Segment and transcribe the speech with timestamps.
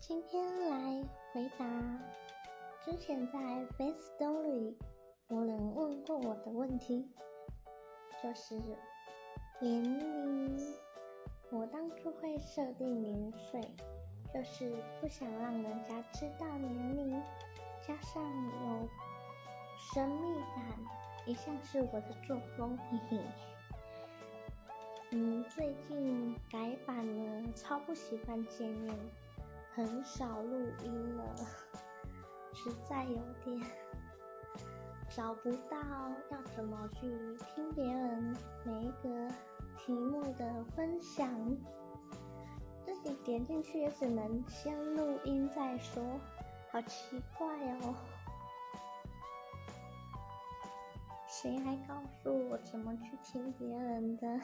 [0.00, 1.66] 今天来回答
[2.84, 3.38] 之前在
[3.76, 4.74] Face Story
[5.28, 7.06] 有人问过我的问题，
[8.22, 8.54] 就是
[9.60, 10.56] 年龄。
[11.50, 13.60] 我当初会设定年岁，
[14.32, 17.22] 就是不想让人家知道年龄，
[17.86, 18.88] 加上有
[19.92, 20.78] 神秘感，
[21.26, 22.78] 一向是我的作风。
[22.90, 23.20] 嘿嘿。
[25.10, 28.96] 嗯，最近改版了，超不习惯见面。
[29.78, 31.36] 很少录音了，
[32.52, 33.60] 实在有点
[35.08, 35.78] 找不到
[36.32, 37.08] 要怎么去
[37.54, 39.28] 听别人每一个
[39.76, 41.30] 题目的分享，
[42.84, 46.02] 自己点进去也只能先录音再说，
[46.72, 47.46] 好奇怪
[47.82, 47.94] 哦！
[51.28, 54.40] 谁还告诉我怎么去听别人的？